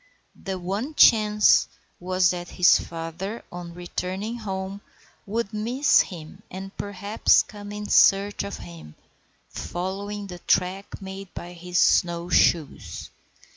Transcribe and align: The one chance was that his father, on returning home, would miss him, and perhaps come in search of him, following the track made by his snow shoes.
The 0.43 0.57
one 0.57 0.95
chance 0.95 1.67
was 1.99 2.31
that 2.31 2.49
his 2.57 2.79
father, 2.79 3.43
on 3.51 3.75
returning 3.75 4.37
home, 4.39 4.81
would 5.27 5.53
miss 5.53 5.99
him, 6.01 6.41
and 6.49 6.75
perhaps 6.75 7.43
come 7.43 7.71
in 7.71 7.87
search 7.87 8.41
of 8.41 8.57
him, 8.57 8.95
following 9.49 10.25
the 10.25 10.39
track 10.39 10.99
made 11.03 11.31
by 11.35 11.53
his 11.53 11.77
snow 11.77 12.29
shoes. 12.29 13.11